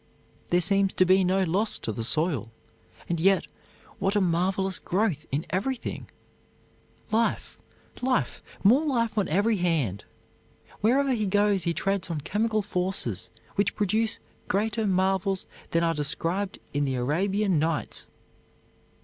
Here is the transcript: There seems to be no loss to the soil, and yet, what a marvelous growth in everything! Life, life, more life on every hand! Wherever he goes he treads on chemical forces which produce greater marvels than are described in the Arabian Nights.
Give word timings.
There 0.49 0.61
seems 0.61 0.95
to 0.95 1.05
be 1.05 1.23
no 1.23 1.43
loss 1.43 1.77
to 1.77 1.91
the 1.91 2.03
soil, 2.03 2.49
and 3.07 3.19
yet, 3.19 3.45
what 3.99 4.15
a 4.15 4.19
marvelous 4.19 4.79
growth 4.79 5.27
in 5.31 5.45
everything! 5.51 6.09
Life, 7.11 7.61
life, 8.01 8.41
more 8.63 8.83
life 8.83 9.15
on 9.15 9.27
every 9.27 9.57
hand! 9.57 10.05
Wherever 10.79 11.11
he 11.11 11.27
goes 11.27 11.65
he 11.65 11.73
treads 11.75 12.09
on 12.09 12.21
chemical 12.21 12.63
forces 12.63 13.29
which 13.53 13.75
produce 13.75 14.17
greater 14.47 14.87
marvels 14.87 15.45
than 15.69 15.83
are 15.83 15.93
described 15.93 16.57
in 16.73 16.83
the 16.83 16.95
Arabian 16.95 17.59
Nights. 17.59 18.09